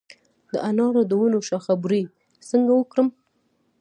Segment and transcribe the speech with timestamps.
[0.51, 2.03] د انارو د ونو شاخه بري
[2.49, 3.07] څنګه وکړم؟